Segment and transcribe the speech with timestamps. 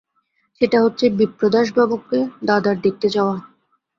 [0.61, 2.19] সেটা হচ্ছে বিপ্রদাসবাবুকে
[2.47, 3.35] দাদার দেখতে যাওয়া।